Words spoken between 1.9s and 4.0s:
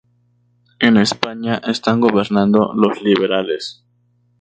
gobernando los liberales.